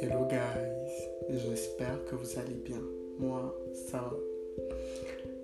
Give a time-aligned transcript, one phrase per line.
[0.00, 2.82] Hello guys, j'espère que vous allez bien.
[3.20, 4.16] Moi, ça va.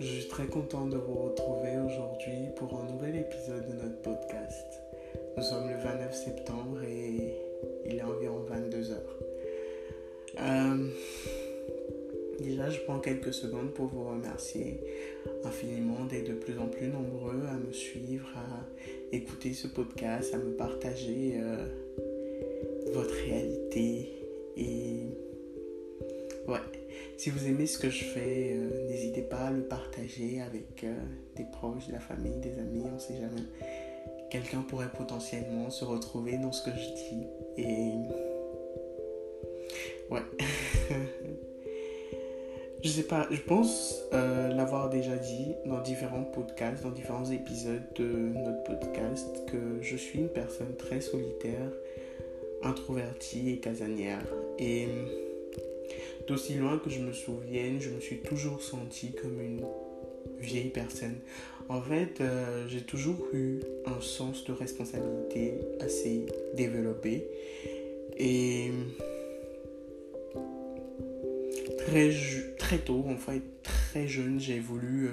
[0.00, 4.80] Je suis très content de vous retrouver aujourd'hui pour un nouvel épisode de notre podcast.
[5.36, 7.38] Nous sommes le 29 septembre et
[7.86, 9.18] il est environ 22 heures.
[10.40, 10.88] Euh,
[12.44, 14.80] déjà, je prends quelques secondes pour vous remercier
[15.44, 18.66] infiniment d'être de plus en plus nombreux à me suivre, à
[19.14, 21.66] écouter ce podcast, à me partager euh,
[22.92, 24.12] votre réalité.
[24.56, 25.06] Et
[26.48, 26.60] ouais,
[27.16, 30.84] si vous aimez ce que je fais, euh, n'hésitez pas à le partager avec
[31.36, 33.42] des proches, de la famille, des amis, on sait jamais.
[34.30, 37.26] Quelqu'un pourrait potentiellement se retrouver dans ce que je dis.
[37.56, 37.92] Et
[40.10, 40.22] Ouais.
[42.84, 47.82] je sais pas, je pense euh, l'avoir déjà dit dans différents podcasts, dans différents épisodes
[47.96, 51.72] de notre podcast, que je suis une personne très solitaire,
[52.62, 54.22] introvertie et casanière.
[54.58, 54.86] Et
[56.28, 59.64] d'aussi loin que je me souvienne, je me suis toujours sentie comme une
[60.38, 61.16] vieille personne.
[61.70, 67.26] En fait, euh, j'ai toujours eu un sens de responsabilité assez développé.
[68.18, 68.70] Et
[71.78, 72.10] très,
[72.64, 75.10] très tôt, en fait, très jeune, j'ai voulu euh,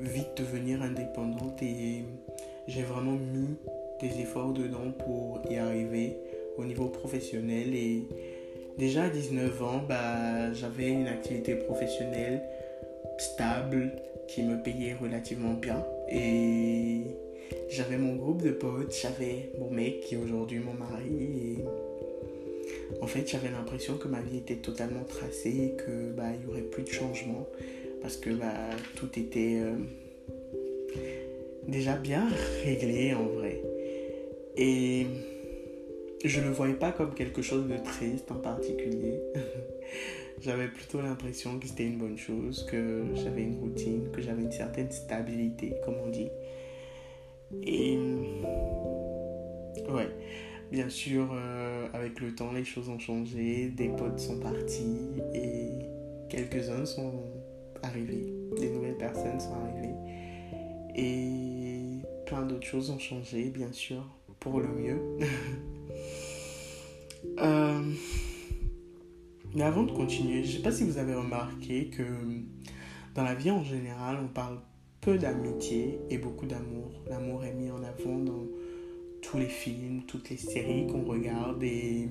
[0.00, 2.04] vite devenir indépendante et
[2.68, 3.56] j'ai vraiment mis
[4.02, 6.18] des efforts dedans pour y arriver
[6.58, 7.74] au niveau professionnel.
[7.74, 8.02] Et
[8.76, 12.42] déjà à 19 ans, bah, j'avais une activité professionnelle
[13.16, 13.92] stable
[14.28, 15.82] qui me payait relativement bien.
[16.10, 17.16] Et
[17.70, 21.14] j'avais mon groupe de potes, j'avais mon mec qui est aujourd'hui mon mari.
[21.18, 21.64] Et
[23.00, 26.62] en fait, j'avais l'impression que ma vie était totalement tracée que bah il y aurait
[26.62, 27.46] plus de changement
[28.02, 28.54] parce que bah
[28.96, 29.76] tout était euh,
[31.66, 32.28] déjà bien
[32.64, 33.60] réglé en vrai.
[34.56, 35.06] Et
[36.24, 39.20] je ne le voyais pas comme quelque chose de triste en particulier.
[40.40, 44.52] j'avais plutôt l'impression que c'était une bonne chose, que j'avais une routine, que j'avais une
[44.52, 46.28] certaine stabilité, comme on dit.
[47.64, 47.96] Et
[49.90, 50.08] ouais,
[50.70, 54.98] Bien sûr, euh, avec le temps, les choses ont changé, des potes sont partis
[55.34, 55.70] et
[56.28, 57.24] quelques-uns sont
[57.82, 59.94] arrivés, des nouvelles personnes sont arrivées.
[60.94, 64.06] Et plein d'autres choses ont changé, bien sûr,
[64.38, 65.00] pour le mieux.
[67.38, 67.82] Euh,
[69.54, 72.02] mais avant de continuer, je ne sais pas si vous avez remarqué que
[73.14, 74.58] dans la vie en général, on parle
[75.02, 76.90] peu d'amitié et beaucoup d'amour.
[77.10, 78.46] L'amour est mis en avant dans
[79.30, 82.08] tous les films, toutes les séries qu'on regarde et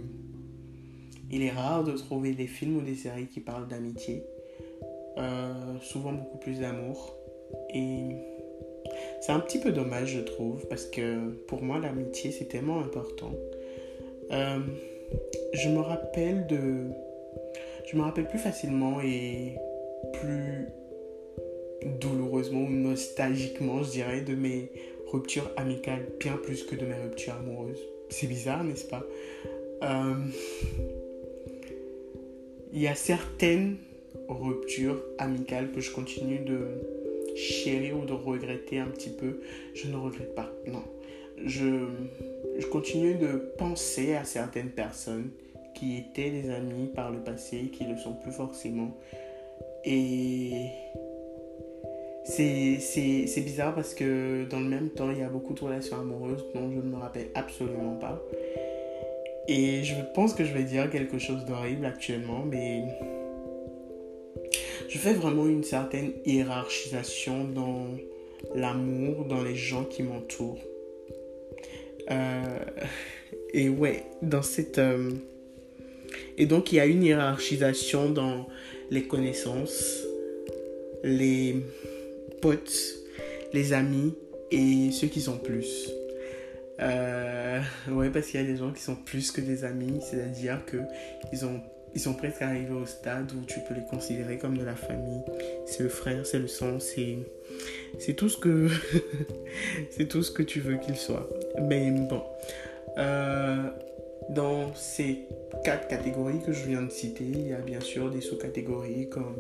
[1.30, 4.24] il est rare de trouver des films ou des séries qui parlent d'amitié.
[5.18, 7.14] Euh, souvent beaucoup plus d'amour.
[7.74, 8.16] Et
[9.22, 13.34] c'est un petit peu dommage, je trouve, parce que pour moi, l'amitié, c'est tellement important.
[14.32, 14.60] Euh,
[15.54, 16.86] je me rappelle de.
[17.92, 19.58] Je me rappelle plus facilement et
[20.14, 20.68] plus
[22.00, 24.72] douloureusement ou nostalgiquement, je dirais, de mes
[25.12, 27.82] rupture amicale bien plus que de mes ruptures amoureuses.
[28.10, 29.04] C'est bizarre, n'est-ce pas?
[29.84, 30.16] Euh,
[32.74, 33.78] Il y a certaines
[34.28, 36.60] ruptures amicales que je continue de
[37.36, 39.40] chérir ou de regretter un petit peu.
[39.74, 40.84] Je ne regrette pas, non.
[41.46, 41.88] Je,
[42.58, 45.30] je continue de penser à certaines personnes
[45.74, 48.98] qui étaient des amis par le passé, qui ne le sont plus forcément.
[49.86, 50.68] Et
[52.30, 56.46] c'est bizarre parce que dans le même temps, il y a beaucoup de relations amoureuses
[56.54, 58.22] dont je ne me rappelle absolument pas.
[59.48, 62.84] Et je pense que je vais dire quelque chose d'horrible actuellement, mais
[64.88, 67.88] je fais vraiment une certaine hiérarchisation dans
[68.54, 70.62] l'amour, dans les gens qui m'entourent.
[72.12, 72.60] Euh,
[73.54, 74.78] et ouais, dans cette...
[74.78, 75.12] Euh,
[76.38, 78.48] et donc il y a une hiérarchisation dans
[78.92, 80.04] les connaissances,
[81.04, 81.58] les
[82.42, 82.96] potes,
[83.54, 84.16] les amis
[84.52, 85.90] et ceux qui sont plus.
[86.82, 90.64] Euh, ouais, parce qu'il y a des gens qui sont plus que des amis, c'est-à-dire
[90.66, 90.78] que
[91.34, 91.62] ils, ont,
[91.94, 95.22] ils sont presque arrivés au stade où tu peux les considérer comme de la famille.
[95.66, 97.18] C'est le frère, c'est le sang, c'est,
[98.00, 98.70] c'est tout ce que
[99.92, 101.30] c'est tout ce que tu veux qu'il soit.
[101.62, 102.24] Mais bon,
[102.98, 103.70] euh,
[104.30, 105.26] dans ces
[105.66, 109.36] quatre catégories que je viens de citer, il y a bien sûr des sous-catégories comme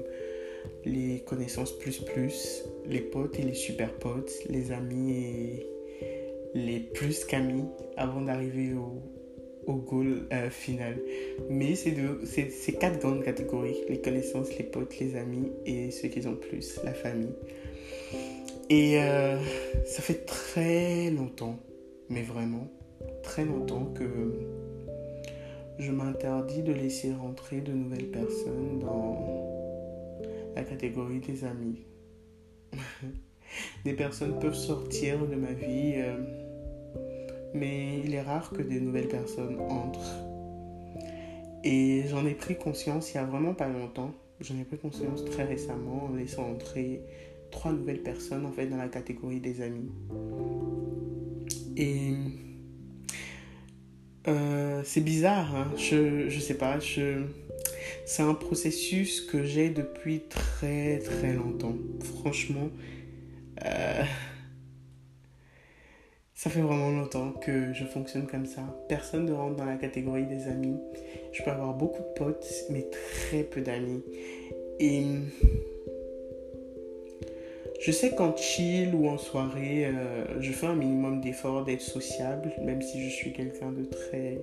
[0.85, 5.67] les connaissances plus plus, les potes et les super potes, les amis et
[6.53, 7.65] les plus qu'amis
[7.97, 9.01] avant d'arriver au,
[9.67, 10.99] au goal euh, final.
[11.49, 16.25] Mais c'est ces quatre grandes catégories, les connaissances, les potes, les amis et ceux qui
[16.27, 17.33] ont plus, la famille.
[18.69, 19.37] Et euh,
[19.85, 21.57] ça fait très longtemps,
[22.09, 22.67] mais vraiment
[23.23, 24.33] très longtemps que
[25.79, 29.48] je m'interdis de laisser rentrer de nouvelles personnes dans
[30.55, 31.79] la catégorie des amis.
[33.85, 36.17] des personnes peuvent sortir de ma vie, euh,
[37.53, 40.25] mais il est rare que des nouvelles personnes entrent.
[41.63, 44.13] Et j'en ai pris conscience il y a vraiment pas longtemps.
[44.39, 47.01] J'en ai pris conscience très récemment en laissant entrer
[47.51, 49.91] trois nouvelles personnes en fait dans la catégorie des amis.
[51.75, 52.13] Et
[54.27, 55.71] euh, c'est bizarre, hein.
[55.75, 57.23] je, je sais pas, je,
[58.05, 61.75] c'est un processus que j'ai depuis très très longtemps.
[62.19, 62.69] Franchement,
[63.65, 64.03] euh,
[66.33, 68.61] ça fait vraiment longtemps que je fonctionne comme ça.
[68.87, 70.77] Personne ne rentre dans la catégorie des amis.
[71.33, 74.03] Je peux avoir beaucoup de potes, mais très peu d'amis.
[74.79, 75.03] Et
[77.81, 82.51] je sais qu'en chill ou en soirée, euh, je fais un minimum d'efforts d'être sociable,
[82.63, 84.41] même si je suis quelqu'un de très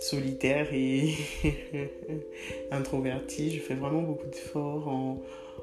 [0.00, 1.14] solitaire et
[2.72, 3.50] introverti.
[3.50, 5.22] Je fais vraiment beaucoup d'efforts en...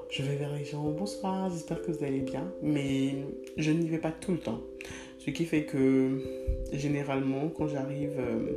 [0.09, 3.15] Je vais vers les gens, bonsoir, j'espère que vous allez bien, mais
[3.57, 4.61] je n'y vais pas tout le temps.
[5.19, 6.21] Ce qui fait que
[6.71, 8.53] généralement, quand j'arrive euh,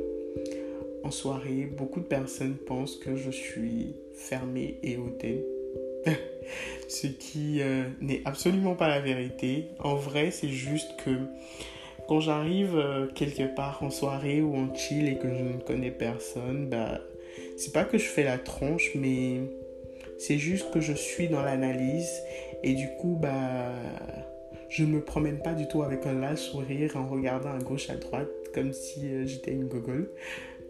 [1.03, 5.41] en soirée, beaucoup de personnes pensent que je suis fermée et hautaine.
[6.87, 9.65] ce qui euh, n'est absolument pas la vérité.
[9.79, 11.11] En vrai, c'est juste que
[12.11, 15.91] quand j'arrive euh, quelque part en soirée ou en chill et que je ne connais
[15.91, 16.99] personne, bah,
[17.55, 19.39] c'est pas que je fais la tronche, mais
[20.19, 22.11] c'est juste que je suis dans l'analyse
[22.63, 23.71] et du coup, bah,
[24.67, 27.95] je me promène pas du tout avec un large sourire en regardant à gauche, à
[27.95, 30.09] droite, comme si euh, j'étais une gogole.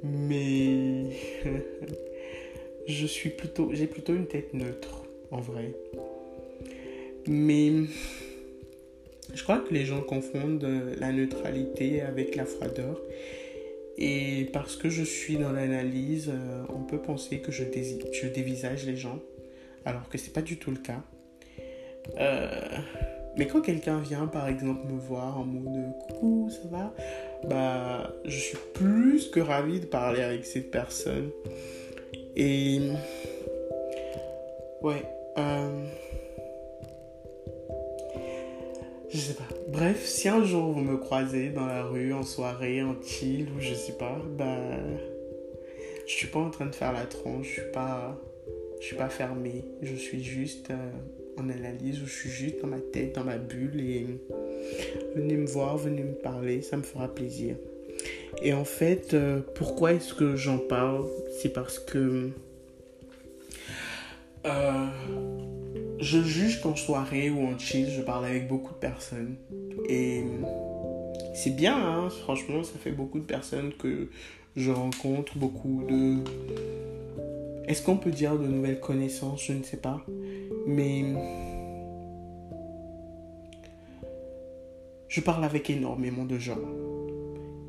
[0.03, 1.05] Mais
[2.87, 5.73] je suis plutôt, j'ai plutôt une tête neutre en vrai.
[7.25, 7.71] Mais
[9.33, 10.67] je crois que les gens confondent
[10.99, 12.99] la neutralité avec la froideur.
[13.97, 17.63] Et parce que je suis dans l'analyse, euh, on peut penser que je,
[18.33, 19.19] dévisage les gens,
[19.85, 21.03] alors que c'est pas du tout le cas.
[22.19, 22.49] Euh,
[23.37, 26.93] mais quand quelqu'un vient, par exemple, me voir en mode coucou, ça va,
[27.47, 31.29] bah, je suis plus que ravi de parler avec cette personne.
[32.35, 32.79] Et
[34.81, 35.03] ouais,
[35.37, 35.85] euh,
[39.11, 39.47] je sais pas.
[39.67, 43.59] Bref, si un jour vous me croisez dans la rue, en soirée, en chill ou
[43.59, 44.77] je sais pas, bah.
[46.07, 48.19] Je suis pas en train de faire la tronche, je suis pas.
[48.79, 49.63] Je suis pas fermé.
[49.81, 50.91] Je suis juste euh,
[51.37, 54.05] en analyse je suis juste dans ma tête, dans ma bulle et
[55.15, 57.55] venez me voir, venez me parler, ça me fera plaisir.
[58.41, 61.05] Et en fait, euh, pourquoi est-ce que j'en parle?
[61.41, 62.29] C'est parce que
[64.45, 64.85] euh,
[66.01, 69.35] je juge qu'en soirée ou en chill, je parle avec beaucoup de personnes.
[69.87, 70.23] Et
[71.35, 74.09] c'est bien, hein, franchement, ça fait beaucoup de personnes que
[74.55, 76.17] je rencontre, beaucoup de...
[77.67, 79.45] Est-ce qu'on peut dire de nouvelles connaissances?
[79.45, 80.03] Je ne sais pas.
[80.65, 81.05] Mais...
[85.07, 86.57] Je parle avec énormément de gens.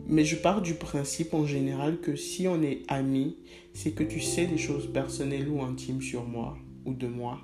[0.06, 3.36] Mais je pars du principe en général que si on est amis,
[3.74, 7.40] c'est que tu sais des choses personnelles ou intimes sur moi ou de moi.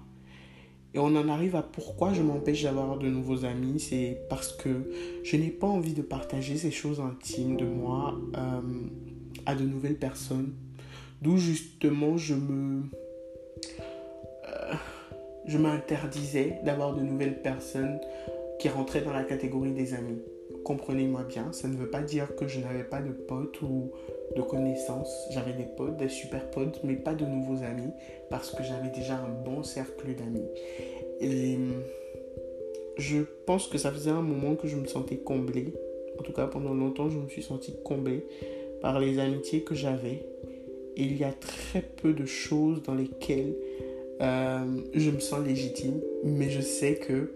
[0.94, 3.79] Et on en arrive à pourquoi je m'empêche d'avoir de nouveaux amis.
[3.79, 4.90] C'est parce que
[5.23, 8.61] je n'ai pas envie de partager ces choses intimes de moi euh,
[9.46, 10.55] à de nouvelles personnes.
[11.22, 12.82] D'où justement je me...
[14.48, 14.72] Euh,
[15.46, 17.98] je m'interdisais d'avoir de nouvelles personnes
[18.58, 20.19] qui rentraient dans la catégorie des amis
[20.69, 23.91] comprenez-moi bien, ça ne veut pas dire que je n'avais pas de potes ou
[24.37, 25.29] de connaissances.
[25.31, 27.93] J'avais des potes, des super potes, mais pas de nouveaux amis
[28.31, 30.49] parce que j'avais déjà un bon cercle d'amis.
[31.20, 31.58] Et
[32.97, 35.73] je pense que ça faisait un moment que je me sentais comblé.
[36.19, 38.25] En tout cas, pendant longtemps, je me suis senti comblé
[38.81, 40.27] par les amitiés que j'avais.
[40.97, 43.55] Il y a très peu de choses dans lesquelles
[44.20, 47.35] euh, je me sens légitime, mais je sais que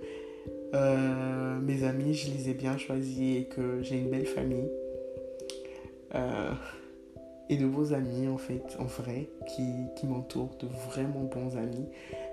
[0.75, 4.71] euh, mes amis, je les ai bien choisis et que j'ai une belle famille.
[6.15, 6.51] Euh,
[7.57, 9.63] de beaux amis, en fait, en vrai, qui,
[9.97, 11.87] qui m'entourent, de vraiment bons amis.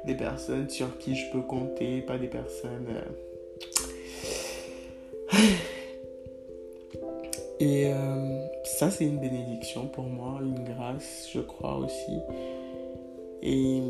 [0.05, 2.87] Des personnes sur qui je peux compter, pas des personnes.
[2.89, 3.01] Euh,
[7.59, 7.91] et
[8.63, 12.19] ça, c'est une bénédiction pour moi, une grâce, je crois aussi.
[13.41, 13.81] Et.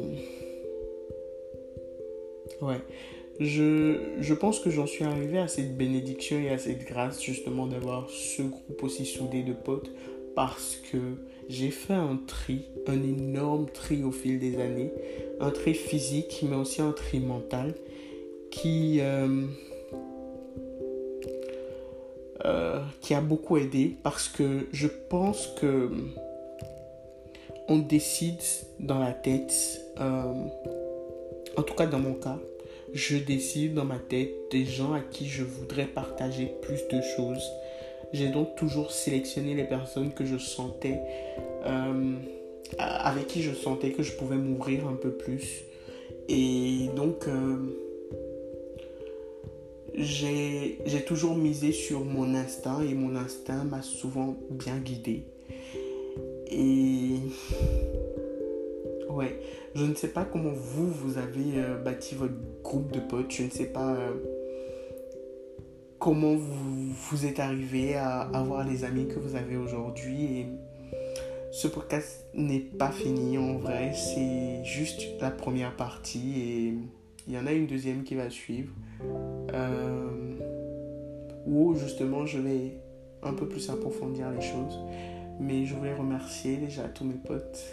[2.61, 2.81] Ouais
[3.39, 8.09] je, pense que j'en suis arrivé à cette bénédiction et à cette grâce justement d'avoir
[8.09, 9.91] ce groupe aussi soudé de potes
[10.39, 10.97] parce que
[11.49, 14.93] j'ai fait un tri, un énorme tri au fil des années,
[15.41, 17.75] un tri physique mais aussi un tri mental
[18.49, 19.47] qui, euh,
[22.45, 22.79] euh,
[23.09, 25.91] a beaucoup aidé parce que je pense que
[27.67, 28.39] on décide
[28.79, 30.23] dans la tête, euh,
[31.57, 32.39] en tout cas dans mon cas,
[32.93, 37.43] je décide dans ma tête des gens à qui je voudrais partager plus de choses.
[38.11, 40.99] J'ai donc toujours sélectionné les personnes que je sentais,
[41.65, 42.15] euh,
[42.77, 45.63] avec qui je sentais que je pouvais m'ouvrir un peu plus.
[46.27, 47.57] Et donc, euh,
[49.95, 55.23] j'ai toujours misé sur mon instinct et mon instinct m'a souvent bien guidé.
[56.51, 57.17] Et
[59.09, 59.39] ouais,
[59.75, 63.31] je ne sais pas comment vous, vous avez euh, bâti votre groupe de potes.
[63.31, 63.97] Je ne sais pas
[65.99, 70.47] comment vous, êtes arrivé à avoir les amis que vous avez aujourd'hui.
[71.51, 73.93] Ce podcast n'est pas fini en vrai.
[73.93, 76.73] C'est juste la première partie et
[77.27, 78.73] il y en a une deuxième qui va suivre.
[79.53, 80.09] Euh,
[81.45, 82.77] où justement je vais
[83.23, 84.79] un peu plus approfondir les choses.
[85.39, 87.65] Mais je voulais remercier déjà tous mes potes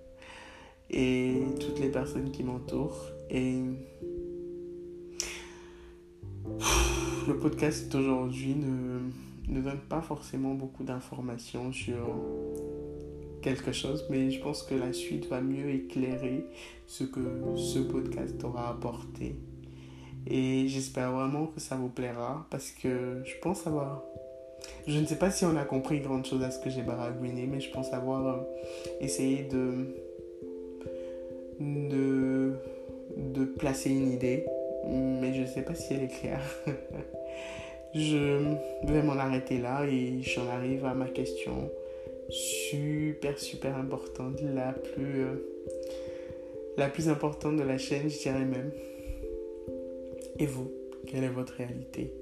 [0.90, 3.06] et toutes les personnes qui m'entourent.
[7.26, 9.00] Le podcast d'aujourd'hui ne,
[9.48, 12.16] ne donne pas forcément beaucoup d'informations sur
[13.42, 16.44] quelque chose, mais je pense que la suite va mieux éclairer
[16.86, 17.20] ce que
[17.56, 19.36] ce podcast aura apporté.
[20.26, 24.02] Et j'espère vraiment que ça vous plaira parce que je pense avoir
[24.86, 27.46] je ne sais pas si on a compris grande chose à ce que j'ai baragouiné,
[27.46, 28.42] mais je pense avoir euh,
[29.00, 29.94] essayé de,
[31.60, 34.44] de placer une idée,
[34.88, 36.42] mais je ne sais pas si elle est claire.
[37.94, 38.38] je
[38.84, 41.70] vais m'en arrêter là et j'en arrive à ma question
[42.28, 45.34] super super importante, la plus, euh,
[46.76, 48.72] la plus importante de la chaîne, je dirais même.
[50.38, 50.70] Et vous,
[51.06, 52.12] quelle est votre réalité?